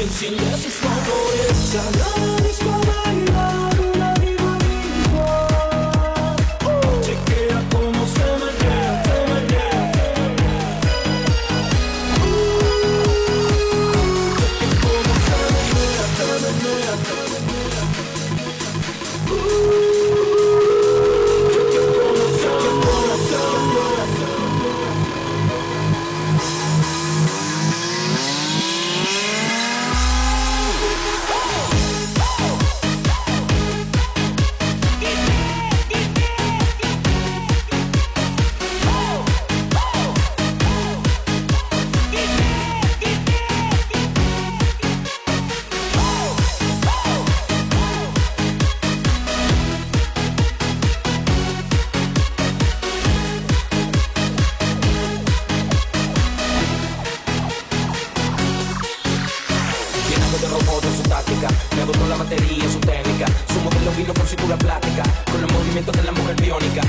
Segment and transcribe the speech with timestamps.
[0.00, 0.89] can see us.
[61.10, 61.48] táctica.
[61.76, 63.26] Me gustó la batería, su técnica.
[63.52, 66.82] Su modelo vino con cintura plática, Con los movimientos de la mujer biónica.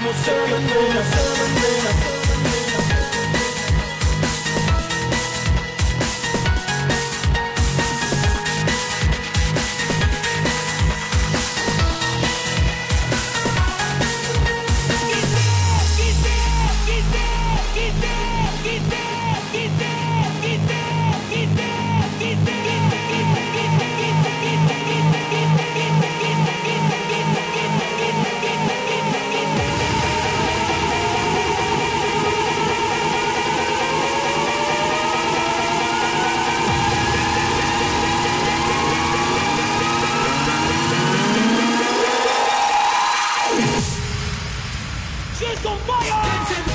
[0.00, 2.19] sermon, sermon, sermon, sermon.
[45.40, 46.69] 接送 fire。